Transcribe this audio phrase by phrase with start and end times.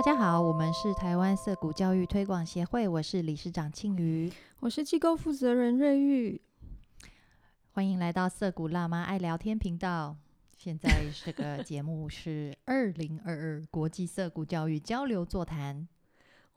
[0.00, 6.40] 大家好，我们是台湾色谷教育推广协会，我是理事长庆瑜，我是机构负责人瑞玉，
[7.72, 10.16] 欢迎来到色谷辣妈爱聊天频道。
[10.56, 10.88] 现在
[11.22, 15.86] 这个节目是二零二二国际色谷教育交流座谈。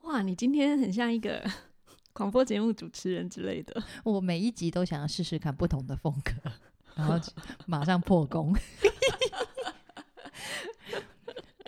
[0.04, 1.44] 哇，你今天很像一个
[2.14, 3.84] 广播节目主持人之类的。
[4.04, 6.32] 我每一集都想要试试看不同的风格，
[6.96, 7.20] 然后
[7.66, 8.56] 马上破功。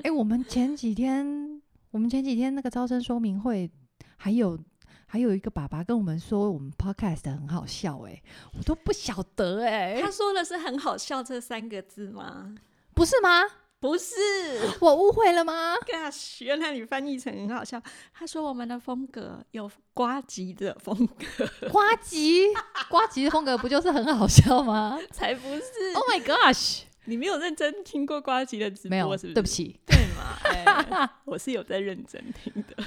[0.02, 1.55] 哎，我们前几天，
[1.96, 3.70] 我们前几天那个招生说明会，
[4.18, 4.58] 还有
[5.06, 8.22] 还有一个爸爸跟我们说，我们 podcast 很好笑，哎，
[8.52, 12.54] 我都不晓得，哎，他说的是很好笑这三个字吗？
[12.92, 13.44] 不是吗？
[13.80, 14.14] 不是，
[14.82, 17.82] 我误会了吗？Gosh，原来你翻译成很好笑。
[18.12, 22.42] 他说我们的风格有瓜吉的风格， 瓜吉，
[22.90, 24.98] 瓜吉的风格不就是很好笑吗？
[25.10, 25.62] 才不是
[25.94, 26.82] ！Oh my gosh！
[27.06, 29.32] 你没有认真听过瓜吉的直播，是不是？
[29.32, 29.80] 对不起，
[31.24, 32.84] 我是有在认真听的。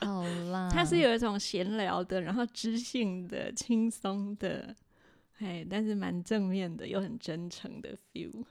[0.00, 4.74] 好啦，他是有一种闲聊的，然后知性的、轻松的，
[5.38, 8.44] 哎，但是蛮正面的，又很真诚的 feel。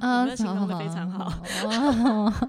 [0.00, 1.42] 啊，形容的非常好。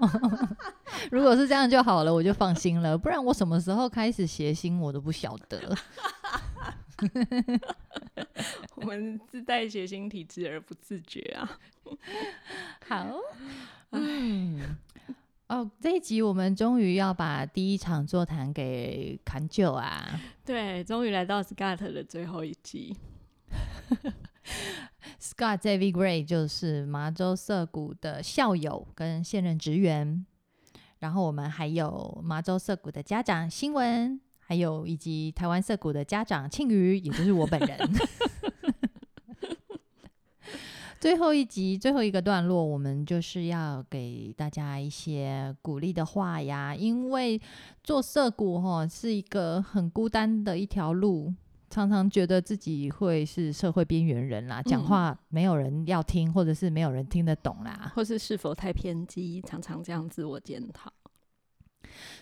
[1.12, 2.96] 如果是这样就好了，我就放心了。
[2.96, 5.76] 不然我什么时候开始谐星，我都不晓得。
[8.76, 11.58] 我们自带谐星体质而不自觉啊。
[12.88, 13.06] 好，
[13.90, 14.76] 嗯，
[15.48, 20.20] 哦，这一集我们终于要把第一场座谈给砍旧啊！
[20.44, 22.96] 对，终于来到 Scott 的最后一集。
[25.20, 30.26] Scott David Gray 就是麻州涩谷的校友跟现任职员，
[30.98, 37.78] 然后我们还有麻州涩谷的家长新闻，还有以及台湾涩谷的家长庆余，也就是我本人。
[40.98, 47.40] 最后一集最后一个段落，我们就是要给大家一些鼓励的话呀，因为
[47.84, 51.32] 做社股哈是一个很孤单的一条路，
[51.68, 60.90] 常常觉得自己会是社会边缘人啦，讲话没有人要听，或者是没有人听得懂啦，或是是否太偏激，常常这样自我检讨。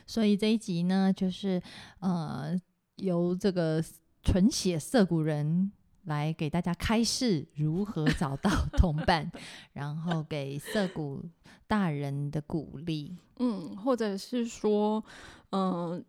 [0.05, 1.63] 所以这一集呢，就是
[2.01, 2.55] 呃
[2.97, 3.83] 由这个
[4.25, 5.71] 纯血涩谷人。
[6.05, 9.31] 来给大家开示如何找到同伴，
[9.73, 11.23] 然后给涩谷
[11.67, 13.17] 大人的鼓励。
[13.39, 15.03] 嗯，或者是说，
[15.51, 16.05] 嗯，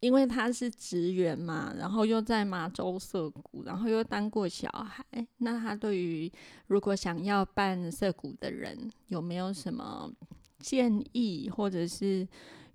[0.00, 5.04] 因为他是职员嘛，然后又在马州涩谷，然后又当过小孩，
[5.38, 6.30] 那他对于
[6.66, 10.10] 如果想要办涩谷的人，有没有什么
[10.58, 12.28] 建议，或者是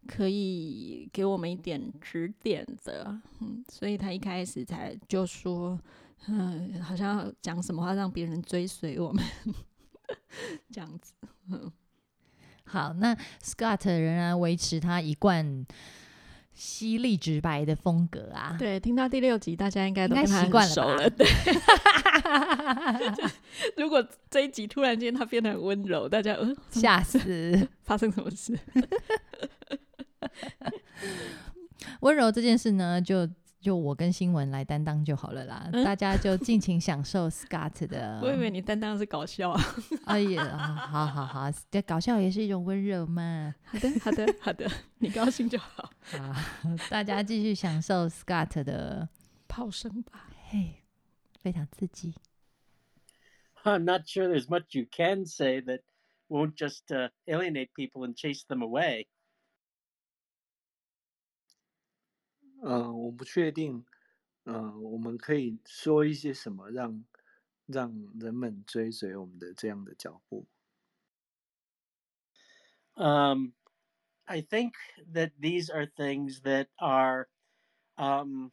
[0.07, 3.21] 可以给我们一点指点的？
[3.39, 5.79] 嗯，所以他一开始才就说。
[6.27, 9.23] 嗯， 好像要讲什么话让别人追随我们，
[10.71, 11.13] 这样子。
[11.49, 11.71] 嗯，
[12.65, 15.65] 好，那 Scott 仍然维持他一贯
[16.53, 18.55] 犀利直白的风格啊。
[18.59, 21.09] 对，听到第六集，大家应该都习惯了。
[21.09, 21.27] 对，
[23.77, 28.57] 如果这一集突然间他变得很温柔，大家呃吓死，发生什么事？
[32.01, 33.27] 温柔这件事呢，就。
[33.61, 38.19] 就我跟新闻来担当就好了啦，大家就尽情享受 Scott 的。
[38.23, 39.61] 我以为你担当是搞笑啊！
[40.05, 40.57] 哎呀，
[40.89, 43.53] 好好好，这搞笑也是一种温柔嘛。
[43.63, 44.67] 好的，好的，好的，
[44.97, 45.91] 你高兴就好。
[46.01, 46.35] 好，
[46.89, 49.07] 大家继续享受 Scott 的
[49.47, 50.31] 炮声吧。
[50.49, 50.81] 嘿，
[51.39, 52.15] 非常刺激。
[53.63, 55.81] I'm not sure there's much you can say that
[56.27, 56.87] won't just
[57.27, 59.05] alienate people and chase them away.
[62.62, 63.84] 嗯，我不确定。
[64.44, 67.04] 嗯，我们可以说一些什么，让
[67.66, 70.46] 让人们追随我们的这样的脚步？
[72.94, 73.52] Um,
[74.24, 74.74] I think
[75.12, 77.28] that these are things that are
[77.96, 78.52] um,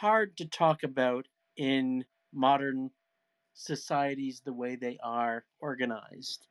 [0.00, 2.90] hard to talk about in modern
[3.54, 6.48] societies the way they are organized.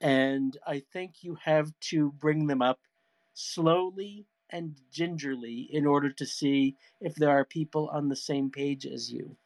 [0.00, 2.80] And I think you have to bring them up
[3.36, 8.86] slowly and gingerly in order to see if there are people on the same page
[8.86, 9.36] as you.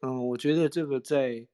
[0.00, 1.48] 嗯，我觉得这个在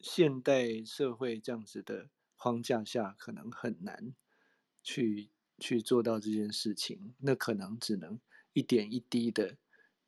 [0.00, 4.14] 现代社会这样子的框架下，可能很难
[4.82, 7.14] 去去做到这件事情。
[7.18, 8.18] 那可能只能
[8.52, 9.56] 一点一滴的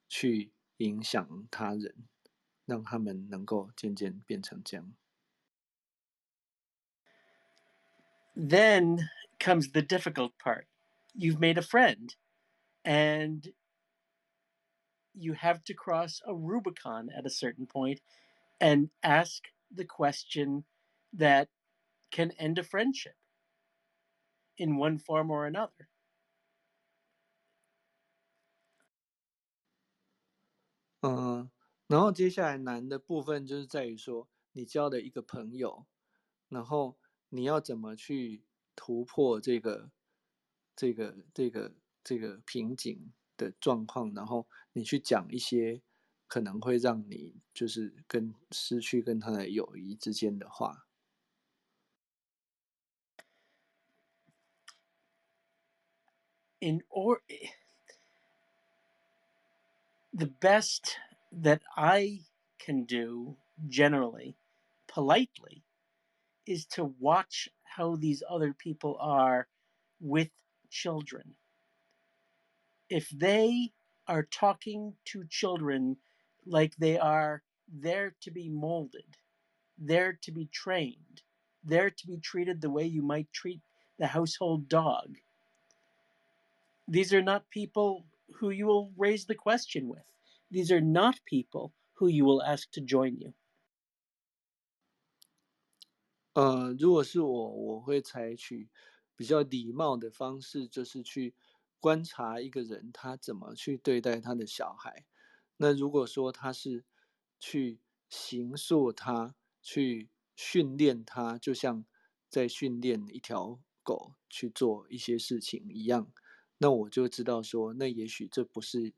[0.09, 2.09] 去影响他人，
[2.65, 4.95] 让他们能够渐渐变成这样。
[8.35, 9.09] Then
[9.39, 10.67] comes the difficult part.
[11.15, 12.15] You've made a friend,
[12.85, 13.53] and
[15.13, 18.01] you have to cross a Rubicon at a certain point
[18.61, 20.65] and ask the question
[21.13, 21.49] that
[22.11, 23.15] can end a friendship
[24.57, 25.89] in one form or another.
[31.03, 31.51] 嗯，
[31.87, 35.87] 然后接下来难的部分就是在于说，你交的一个朋友，
[36.49, 36.99] 然后
[37.29, 38.43] 你要怎么去
[38.80, 39.92] 突破这个、
[40.74, 45.82] 这个、这个、这个瓶颈的状况，然后你去讲一些
[46.28, 50.86] 可能会让你就是跟失去跟他的友谊之间的话。
[56.62, 57.22] in or
[60.14, 60.98] the best
[61.32, 62.22] that I
[62.58, 63.38] can do
[63.68, 64.36] generally,
[64.88, 65.64] politely,
[66.46, 69.48] is to watch how these other people are
[70.00, 70.30] with
[70.70, 71.36] children.
[72.90, 73.72] If they
[74.08, 75.98] are talking to children
[76.46, 79.18] like they are there to be molded,
[79.78, 81.22] there to be trained,
[81.64, 83.62] there to be treated the way you might treat
[84.00, 85.18] the household dog,
[86.88, 88.06] these are not people
[88.40, 90.04] who you will raise the question with.
[90.50, 93.34] These are not people who you will ask to join you.
[96.40, 98.70] 呃，如果是我，我会采取
[99.14, 101.36] 比较礼貌的方式，就是去
[101.82, 105.06] 观察一个人他怎么去对待他的小孩。
[105.58, 106.86] 那如果说他是
[107.42, 111.84] 去形塑他，去训练他，就像
[112.30, 116.10] 在训练一条狗去做一些事情一样，
[116.60, 118.94] 那我就知道说，那也许这不是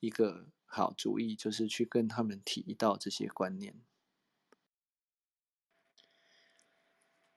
[0.00, 3.74] 一个好主意，就是去跟他们提到这些观念。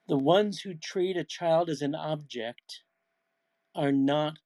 [0.08, 2.82] The ones who treat a child as an object
[3.74, 4.38] are not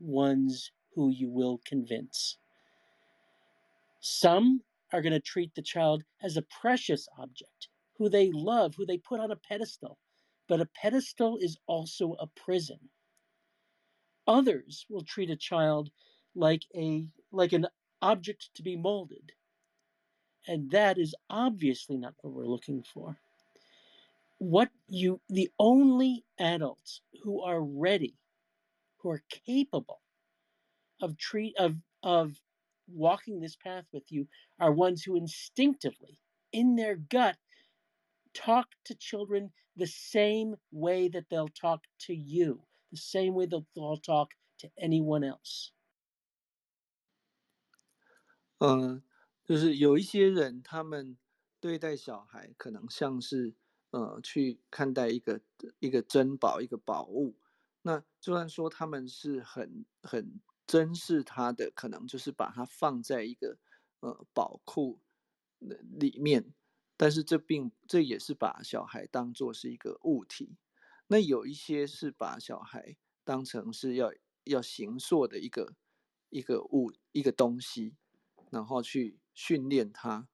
[0.00, 2.38] ones who you will convince.
[4.00, 7.68] Some are going to treat the child as a precious object,
[7.98, 9.98] who they love, who they put on a pedestal.
[10.48, 12.88] But a pedestal is also a prison.
[14.26, 15.90] Others will treat a child
[16.34, 17.66] like a like an
[18.00, 19.32] object to be molded.
[20.46, 23.18] And that is obviously not what we're looking for
[24.41, 28.19] What you the only adults who are ready,
[28.97, 30.01] who are capable
[31.01, 32.39] of treat of of
[32.87, 34.27] walking this path with you
[34.59, 36.19] are ones who instinctively
[36.51, 37.37] in their gut
[38.33, 42.61] talk to children the same way that they'll talk to you,
[42.91, 45.71] the same way that they'll talk to anyone else.
[48.59, 49.03] 嗯，
[49.43, 51.17] 就是有一些人，他们
[51.59, 53.55] 对待小孩可能像是
[53.92, 55.40] 呃去看待一个
[55.78, 57.36] 一个珍宝、一个宝物。
[57.82, 63.56] 那就算说他们是很很珍视它的，可能就是把它放在一个
[64.00, 64.98] 呃宝库
[65.58, 66.52] 里面，
[66.96, 70.56] 但是这并这也是把小孩当做是一个物体。
[71.06, 74.12] 那有一些是把小孩当成是要
[74.44, 75.74] 要形塑的一个
[76.28, 77.94] 一个物一个东西。
[78.50, 80.28] 然后去训练他，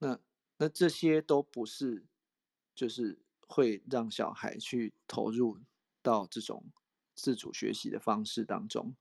[0.00, 0.18] 那
[0.58, 2.08] 那这些都不是，
[2.82, 5.60] 就是会让小孩去投入
[6.02, 6.64] 到这种
[7.14, 8.96] 自主学习的方式当中。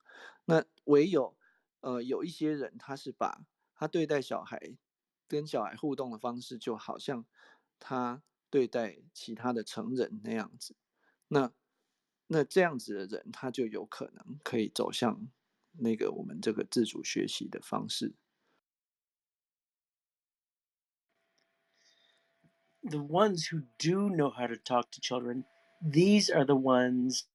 [0.45, 1.35] 那唯有
[1.79, 3.43] 呃有一些人，他是把
[3.73, 4.77] 他对待小孩
[5.27, 7.25] 跟小孩互动的方式，就好像
[7.79, 10.75] 他对待其他的成人那样子。
[11.29, 11.51] 那
[12.27, 15.27] 那这样子的人，他就有可能可以走向
[15.71, 18.13] 那个我们这个自主学习的方式。
[22.83, 25.45] The ones who do know how to talk to children,
[25.81, 27.27] these are the ones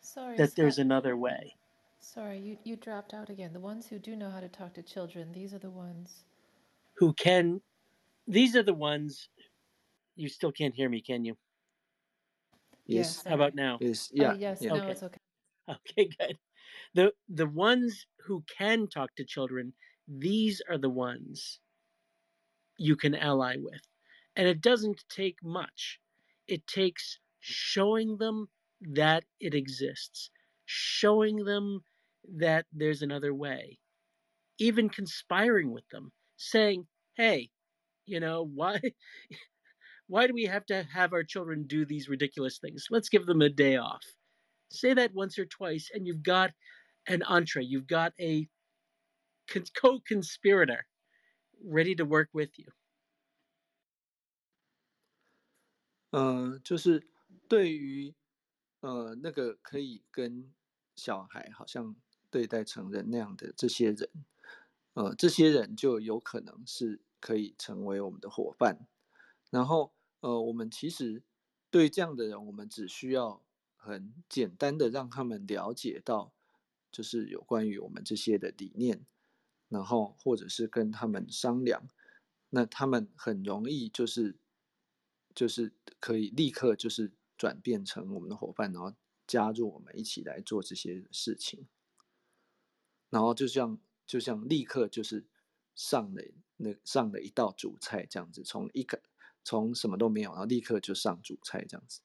[0.00, 1.54] Sorry, that there's another way.
[2.00, 3.52] Sorry, you, you dropped out again.
[3.52, 6.24] The ones who do know how to talk to children, these are the ones.
[6.96, 7.60] Who can,
[8.26, 9.28] these are the ones,
[10.16, 11.36] you still can't hear me, can you?
[12.86, 13.22] Yes.
[13.24, 13.78] How about now?
[13.80, 14.10] Yes.
[14.12, 14.32] oh, Yeah.
[14.32, 14.72] yes, yeah.
[14.72, 14.92] no, Okay.
[14.92, 15.18] it's okay.
[15.68, 16.38] Okay, good.
[16.94, 19.74] The the ones who can talk to children,
[20.06, 21.60] these are the ones
[22.76, 23.82] you can ally with.
[24.36, 26.00] And it doesn't take much.
[26.46, 28.48] It takes showing them
[28.80, 30.30] that it exists,
[30.64, 31.80] showing them
[32.24, 33.78] that there's another way,
[34.58, 37.50] even conspiring with them, saying, "Hey,
[38.06, 38.80] you know, why
[40.08, 42.86] why do we have to have our children do these ridiculous things?
[42.90, 44.04] Let's give them a day off."
[44.70, 46.52] Say that once or twice and you've got
[47.06, 48.48] an entree, you've got a
[49.74, 50.86] co-conspirator
[51.62, 52.72] ready to work with you.
[56.10, 57.06] 呃，就是
[57.48, 58.14] 对于
[58.80, 60.52] 呃那个可以跟
[60.96, 61.94] 小孩好像
[62.30, 64.08] 对待成人那样的这些人，
[64.94, 68.88] 呃，这些人就有可能是可以成为我们的伙伴。
[69.50, 71.22] 然后，呃，我们其实
[71.70, 73.44] 对这样的人，我们只需要
[73.76, 76.32] 很简单的让他们了解到，
[76.92, 79.06] 就是有关于我们这些的理念，
[79.68, 81.88] 然后或者是跟他们商量，
[82.50, 84.38] 那他们很容易就是
[85.34, 88.94] 就是可以立刻就是转变成我们的伙伴，然后
[89.26, 91.66] 加入我们一起来做这些事情。
[93.08, 95.26] 然后就像就像立刻就是
[95.74, 96.22] 上了
[96.56, 99.02] 那上了一道主菜这样子，从一个
[99.42, 102.00] 从什么都没有，然后立刻就上主菜这样子。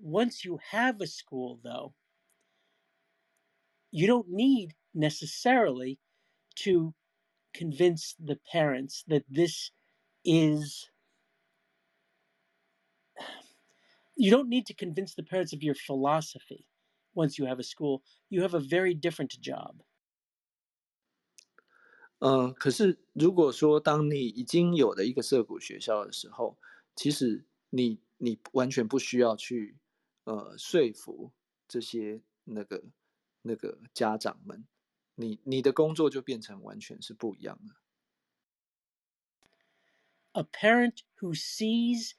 [0.00, 1.92] Once you have a school, though,
[3.90, 5.98] you don't need necessarily
[6.54, 6.94] to
[7.52, 9.72] convince the parents that this
[10.24, 10.90] is.
[14.14, 16.66] You don't need to convince the parents of your philosophy
[17.14, 18.02] once you have a school.
[18.30, 19.82] You have a very different job.
[22.20, 26.58] 呃，可是如果说当你已经有了一个涉谷学校的时候，
[26.96, 29.76] 其实你你完全不需要去
[30.24, 31.32] 呃说服
[31.66, 32.84] 这些那个
[33.42, 34.66] 那个家长们，
[35.14, 37.74] 你你的工作就变成完全是不一样的。
[40.32, 42.12] A parent who sees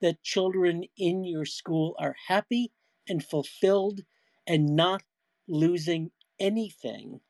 [0.00, 2.72] that children in your school are happy
[3.06, 4.04] and fulfilled
[4.44, 5.02] and not
[5.46, 7.20] losing anything.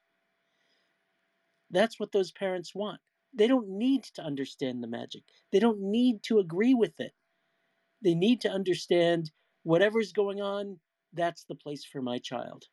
[1.71, 3.01] That's what those parents want.
[3.37, 5.25] They don't need to understand the magic.
[5.51, 7.15] They don't need to agree with it.
[8.01, 9.33] They need to understand
[9.64, 10.80] whatever is going on,
[11.14, 12.70] that's the place for my child.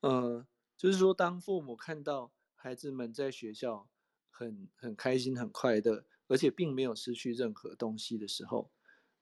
[0.00, 0.46] 呃，
[0.76, 3.88] 就是说，当父母看到孩子们在学校
[4.30, 8.72] 很很开心、很快乐，而且并没有失去任何东西的时候，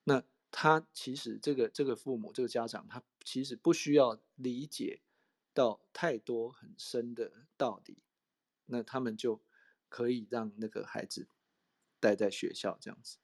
[0.04, 5.02] 那他其实这个这个父母这个家长，他其实不需要理解
[5.52, 7.98] 到太多很深的道理，
[8.64, 9.42] 那他们就
[9.88, 11.28] 可以让那个孩子
[12.00, 13.18] 待在学校这样子。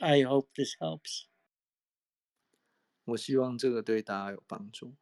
[0.00, 1.26] I hope this helps.
[3.04, 4.94] 我希望这个对大家有帮助。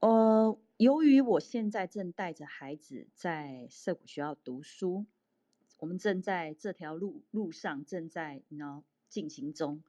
[0.00, 5.06] 呃，由于我现在正带着孩子在社谷学校读书，
[5.78, 9.82] 我们正在这条路路上正在呢进行中。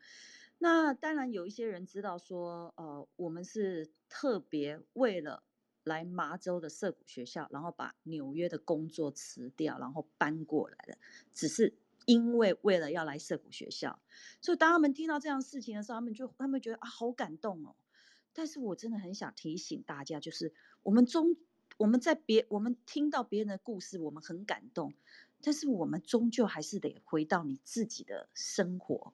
[0.59, 5.43] 那当然有一些人知道说，呃，我们是特别为了
[5.83, 10.97] 来麻州的社谷学校，然后把纽约的工作辞掉，然后搬过来的，
[11.33, 14.01] 只是因为为了要来涩谷学校，
[14.41, 17.75] 所以当他们听到这样事情的时候，他们就他们觉得啊，好感动哦。
[18.33, 21.37] 但是我真的很想提醒大家，就是我们终
[21.77, 24.93] 我们在别我们听到别人的故事，我们很感动，
[25.41, 29.13] 但是我们终究还是得回到你自己的生活，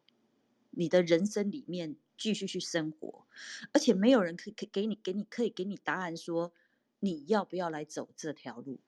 [0.72, 3.26] 你的人生里面继续去生活，
[3.74, 6.54] 而且没有人可以可以给你给你可以给你答案说
[7.02, 8.80] 你要不要来走这条路，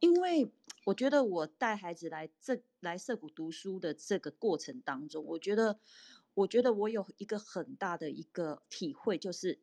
[0.00, 0.50] 因为
[0.84, 5.78] 我觉得我带孩子来这来涩谷读书的这个过程当中，我觉得
[6.34, 9.60] 我觉得我有一个很大的一个体会，就是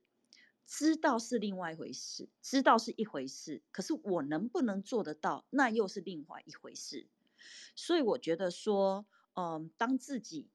[0.65, 7.07] 知道是另外一回事，知道是一回事，可是我能不能做得到，那又是另外一回事。
[7.75, 9.05] 所以我觉得说，
[9.35, 10.49] 嗯，当自己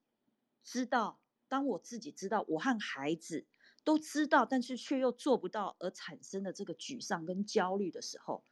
[0.63, 3.45] 知道，当我自己知道，我和孩子
[3.83, 8.43] 都知道，但是却又做不到，而产生的这个沮丧跟焦虑的时候，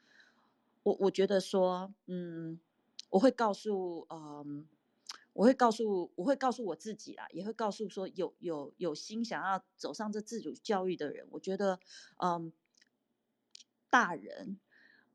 [0.83, 2.59] 我我觉得说，嗯，
[3.09, 4.67] 我会告诉，嗯，
[5.33, 11.79] 我会告诉，我会告诉我自己啦，也会告诉说有有有心想要走上这自主教育的人，我觉得，
[12.17, 12.51] 嗯，
[13.89, 14.59] 大人，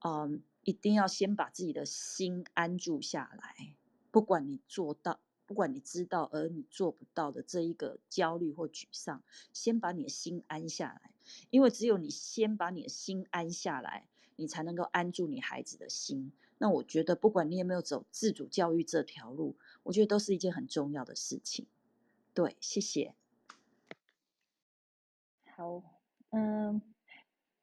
[0.04, 3.76] 嗯，一定要先把自己的心安住下来，
[4.11, 11.11] 不管你做到，不管你知道而你做不到的这一个焦虑或沮丧，先把你的心安下来，
[11.50, 16.33] 因为只有你先把你的心安下来，你才能够安住你孩子的心。
[16.59, 21.67] 那我觉得，不管你有没有走自主教育这条路，我觉得都是一件很重要的事情。
[22.33, 23.14] 对，谢谢。
[25.57, 25.83] 好，
[26.31, 26.81] 嗯，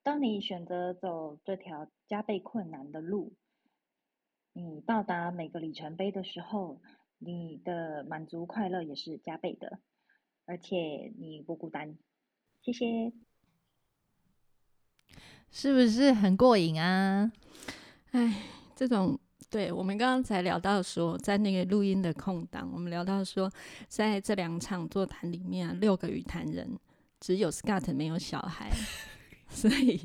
[0.04, 3.34] 当你选择走这条加倍困难的路，
[4.54, 6.82] 你到达每个里程碑的时候，
[7.18, 9.80] 你的满足快乐也是加倍的，
[10.46, 11.98] 而且你不孤单。
[12.62, 13.14] 谢谢。
[15.52, 17.32] 是不是很过瘾啊？
[18.12, 18.44] 哎，
[18.76, 23.52] 这种对我们刚刚才聊到说，在那个录音的空档，我们聊到说，
[23.88, 26.78] 在这两场座谈里面、啊，六个语坛人
[27.20, 28.72] 只有 Scott 没有小孩，
[29.54, 29.98] 所以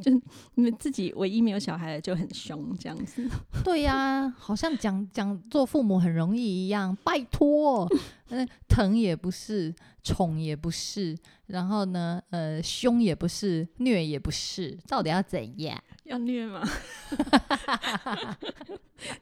[0.00, 0.12] 就
[0.54, 3.28] 你们自己唯一没有小孩的就很凶这样子。
[3.64, 7.86] 对呀、好像讲讲做父母很容易一样，拜托，
[8.28, 15.82] 嗯，疼也不是，宠也不是，然后呢，呃，凶也不是，虐也不是，到底要怎样？
[16.10, 16.62] 要虐吗？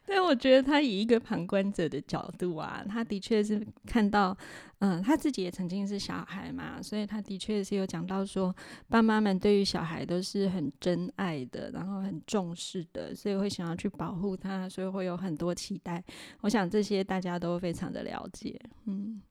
[0.04, 4.36] 但我觉得他以一个旁观者的角度啊，他的确是看到，
[4.80, 8.54] 嗯，他自己也曾经是小孩嘛，所以他的确是有讲到说，
[8.88, 16.02] 爸妈们对于小孩都是很真爱的，然后很重视的，所以会想要去保护他，所以会有很多期待。
[16.40, 19.22] 我想这些大家都非常的了解，嗯，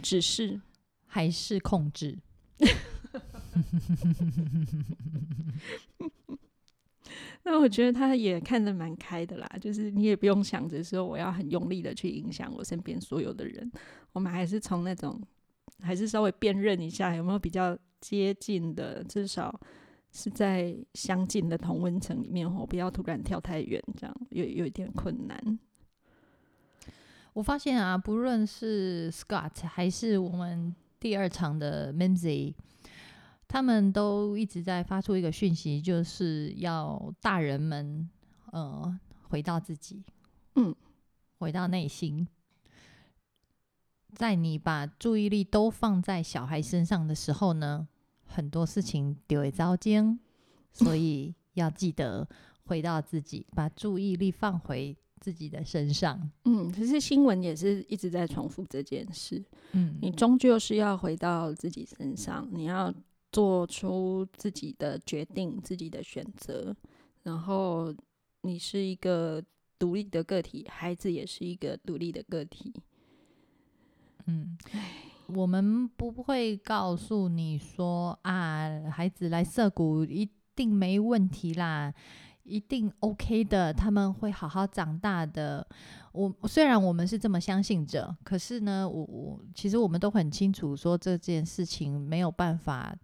[0.00, 0.60] 只是
[1.06, 2.18] 还是控制？
[7.44, 13.70] 那我觉得他也看得蛮开的啦，就是你也不用想着说我要很用力的去影响我身边所有的人，
[14.12, 15.20] 我们还是从那种
[15.80, 19.60] 还是稍微辨认一下有没有比较接近的，至少
[20.10, 25.58] 是在相近的同温层里面哦，不要突然跳太远，这样有有一点困难。
[27.34, 32.54] 我发现啊，不论是 Scott 还是我们第二场的 Mimsy，
[33.54, 38.10] 他们都一直在发出一个讯息，就是要大人们
[38.50, 40.02] 呃回到自己，
[40.56, 40.74] 嗯，
[41.38, 42.26] 回到内心。
[44.12, 47.86] 在你把注意力都放在小孩身上的时候呢，
[48.24, 50.18] 很多事情丢会遭奸，
[50.72, 52.28] 所以 要记得
[52.64, 56.28] 回到自己，把注意力放回自己的身上。
[56.44, 62.92] 嗯，其实新闻也是一直在重复这件事，嗯，你终究是要回到自己身上，你要
[63.34, 66.72] 做出自己的决定、自己的选择，
[67.24, 67.92] 然后
[68.42, 69.42] 你是一个
[69.76, 72.72] 独立的个体，孩子也是一个独立的个体。
[74.26, 74.56] 嗯，
[75.26, 81.92] 我们不会告诉你说啊，孩子来涩谷一定没问题啦，
[82.44, 85.66] 一定 OK 的，他们会好好长大的。
[86.12, 92.96] 我虽然我们是这么相信着，可是呢，我我其实我们都很清楚，说这件事情没有办法，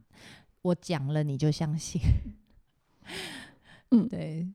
[0.62, 2.00] 我讲了你就相信。
[3.90, 4.46] 嗯 对，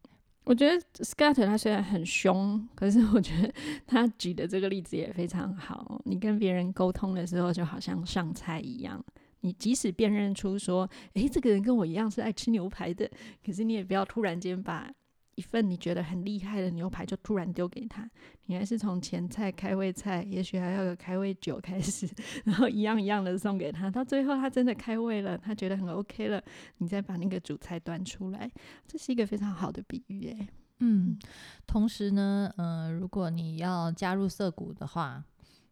[0.43, 3.53] 我觉得 Scott 他虽然很凶，可是我觉得
[3.85, 6.01] 他举的这个例子也非常好。
[6.05, 9.03] 你跟别人沟通的时候，就好像上菜一样，
[9.41, 13.09] 你即使辨认出说，诶，这个人跟我一样是爱吃牛排的，
[13.45, 14.89] 可是你也不要突然间把
[15.35, 18.09] 一份你觉得很厉害的牛排就突然丢给他，
[18.45, 22.09] 你还是从前菜、开胃菜，也许还要有开胃酒开始，
[22.45, 26.41] 然后一样一样的送给他，到最后他真的开胃了，他觉得很 OK 了，
[26.77, 28.49] 你再把那个主菜端出来，
[28.87, 30.47] 这是一个非常好的比喻，诶。
[30.79, 31.17] 嗯，
[31.65, 35.23] 同时呢，呃，如果你要加入涩谷的话，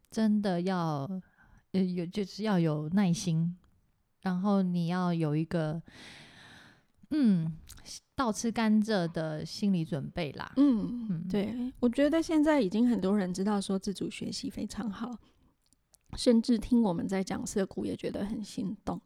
[0.09, 1.09] 真的要
[1.73, 3.57] 呃有就是要有耐心，
[4.21, 5.81] 然后你要有一个
[7.13, 7.51] 嗯
[8.15, 10.51] 倒吃甘蔗的心理准备啦。
[10.57, 15.17] 嗯，嗯，对，我觉得现在已经很多人知道说自主学习非常好，
[16.15, 18.99] 甚至听我们在讲涩谷也觉得很心动。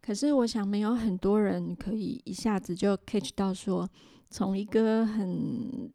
[0.00, 3.88] 可是我想，没有很多人可以一下子就 catch 到说，
[4.30, 5.92] 从一个很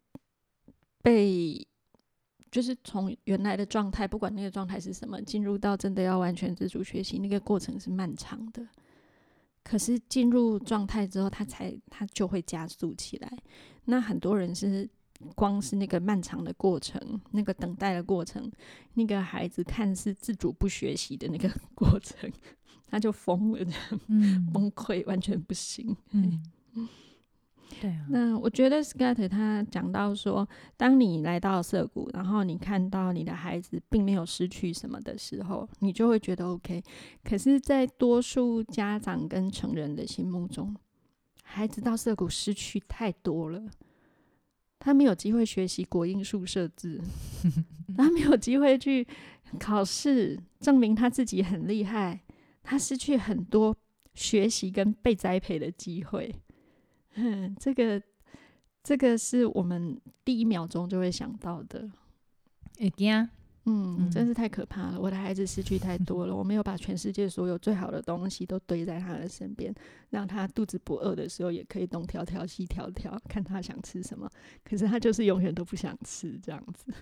[1.02, 1.66] 被
[2.50, 8.64] 就是从原来的状态，不管那个状态是什么，进入到真的要完全自主学习，那个过程是漫长的。
[9.64, 13.32] 可是进入状态之后，他才他就会加速起来。
[13.86, 14.88] 那很多人是
[15.34, 18.50] 光是那个漫长的过程，那个等待的过程，
[18.92, 22.30] 那个孩子看似自主不学习的那个 过程，
[22.88, 25.96] 他就疯了，这样嗯崩溃，完全不行。
[26.10, 26.42] 嗯，
[27.80, 36.82] 对啊，那我觉得 Scott 他讲到说，当你来到涩谷，然后你看到你的孩子并没有失去什么的时候，你就会觉得 OK。
[37.22, 40.74] 可是，在多数家长跟成人的心目中，
[41.42, 43.62] 孩子到涩谷失去太多了。
[44.78, 47.00] 他没有机会学习国英数设字，
[47.96, 49.06] 他没有机会去
[49.58, 52.20] 考试证明他自己很厉害，
[52.62, 53.74] 他失去很多
[54.14, 56.34] 学习跟被栽培的机会。
[57.14, 58.02] 嗯， 这个
[58.82, 61.90] 这个是我们第一秒钟就会想到的。
[62.76, 63.28] 会惊，
[63.66, 65.00] 嗯，真嗯是太可怕了！
[65.00, 69.72] 我的孩子失去太多了，我没有把全世界所有最好的东西都堆在他的身边，
[70.10, 74.28] 让他肚子不饿的时候也可以东挑挑西挑挑，看他想吃什么。
[74.64, 76.92] 可是他就是永远都不想吃这样子。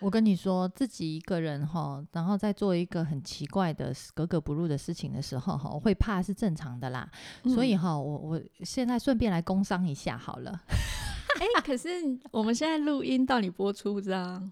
[0.00, 7.10] 我跟你说，自己一个人哈，然后在做一个很奇怪的、格格不入的事情的时候哈，我会怕是正常的啦。
[7.44, 10.60] 所以嗯哈，我我现在顺便来工商一下好了。
[11.40, 11.88] 哎、可是
[12.30, 14.42] 我们现在录音到你播出不知道？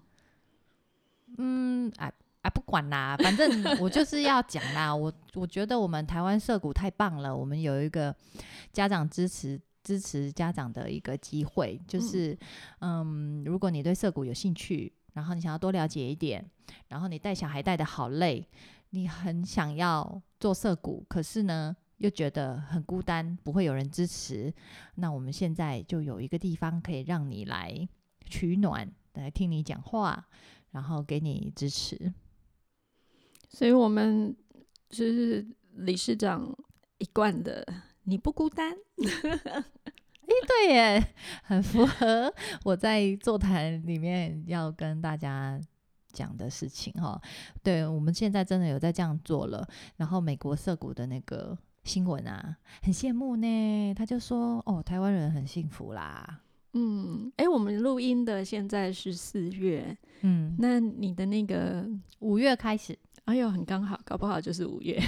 [1.37, 4.93] 嗯，哎，啊，不管啦，反正 我就是要讲啦。
[4.93, 8.13] 我我觉得我们台湾社谷太棒了，我们有一个
[8.71, 12.37] 家长支持支持家长的一个机会，就是
[12.79, 16.47] 嗯如果你对社谷有兴趣，然后你想要多了解一点，
[16.87, 18.47] 然后你带小孩带的好累，
[18.89, 24.53] 你很想要做社谷，可是呢又觉得很孤单，不会有人支持，
[24.95, 27.87] 那我们现在就有一个地方可以让你来
[28.25, 30.27] 取暖，来听你讲话，
[30.71, 32.13] 然后给你支持。
[33.49, 34.35] 所以我们
[34.89, 36.57] 就是理事长
[36.97, 37.65] 一贯的，
[38.03, 38.75] 你不孤单。
[40.25, 42.33] 对耶，很符合
[42.63, 45.59] 我在座谈里面要跟大家
[46.11, 47.19] 讲的事情哈。
[47.61, 49.67] 对，我们现在真的有在这样做了。
[49.97, 53.93] 然后美国涩谷的那个新闻啊，很羡慕呢。
[53.93, 56.41] 他就说：“哦，台湾人很幸福啦。
[56.73, 61.87] 嗯，哎，我们录音的现在是四月，”嗯，那你的那个，
[62.19, 64.99] 五月开始，哎呦，很刚好，搞不好就是五月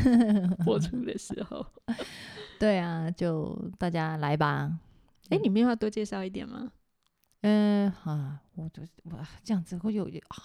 [0.64, 1.64] 播出的时候。
[2.58, 4.78] 对啊，就大家来吧。
[5.28, 6.70] 哎，你们要多介绍一点吗？
[7.42, 10.36] 嗯，啊，我就我这样子会有啊，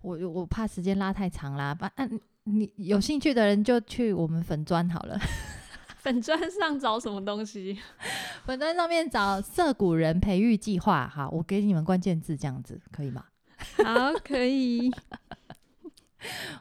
[0.00, 1.74] 我我怕时间拉太长啦。
[1.74, 5.18] 把嗯，你有兴趣的人就去我们粉砖好了。
[5.98, 7.78] 粉砖上找什么东西？
[8.44, 11.06] 粉砖上面找涩谷人培育计划。
[11.06, 13.24] 哈，我给你们关键字，这样子可以吗？
[13.84, 14.90] 好，可以。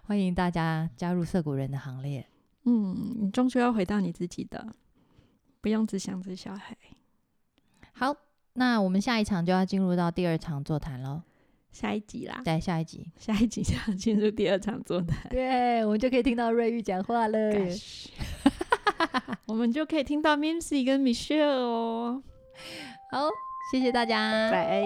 [0.04, 2.28] 欢迎大家加入涩谷人的行列。
[2.64, 4.74] 嗯，你终究要回到你自己的，
[5.62, 6.78] 不用只想着小孩。
[7.94, 8.16] 好，
[8.54, 11.24] 那我们下一场就要进入到第二场座谈喽。
[11.72, 15.30] 下一集啦，对，下一集，下一集就要进入第二场座谈。
[15.30, 17.38] 对，我们就可以听到瑞玉讲话了。
[19.46, 22.24] 我们就可以听到 Mimsy 跟 Michelle 哦。
[23.12, 23.30] 好，
[23.72, 24.84] 谢谢大家，拜。